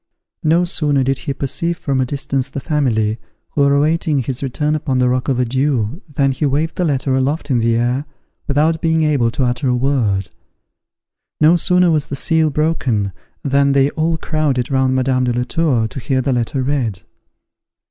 No 0.43 0.63
sooner 0.65 1.03
did 1.03 1.19
he 1.19 1.33
perceive 1.35 1.77
from 1.77 2.01
a 2.01 2.07
distance 2.07 2.49
the 2.49 2.59
family, 2.59 3.19
who 3.51 3.61
were 3.61 3.75
awaiting 3.75 4.17
his 4.23 4.41
return 4.41 4.73
upon 4.73 4.97
the 4.97 5.07
rock 5.07 5.27
of 5.29 5.37
Adieus 5.37 6.01
than 6.09 6.31
he 6.31 6.43
waved 6.43 6.77
the 6.77 6.83
letter 6.85 7.15
aloft 7.15 7.51
in 7.51 7.59
the 7.59 7.75
air, 7.75 8.05
without 8.47 8.81
being 8.81 9.03
able 9.03 9.29
to 9.29 9.43
utter 9.43 9.67
a 9.67 9.75
word. 9.75 10.29
No 11.39 11.55
sooner 11.55 11.91
was 11.91 12.07
the 12.07 12.15
seal 12.15 12.49
broken, 12.49 13.13
than 13.43 13.73
they 13.73 13.91
all 13.91 14.17
crowded 14.17 14.71
round 14.71 14.95
Madame 14.95 15.25
de 15.25 15.33
la 15.33 15.43
Tour, 15.43 15.87
to 15.89 15.99
hear 15.99 16.19
the 16.23 16.33
letter 16.33 16.63
read. 16.63 17.01